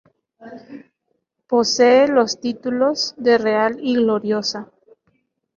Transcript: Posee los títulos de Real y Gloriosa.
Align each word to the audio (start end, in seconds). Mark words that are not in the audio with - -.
Posee 1.45 2.07
los 2.07 2.39
títulos 2.39 3.13
de 3.17 3.37
Real 3.37 3.77
y 3.79 3.97
Gloriosa. 3.97 4.71